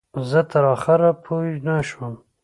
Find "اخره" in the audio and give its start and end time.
0.75-1.09